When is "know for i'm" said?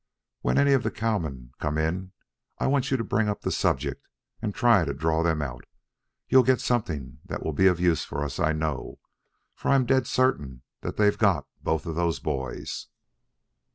8.51-9.85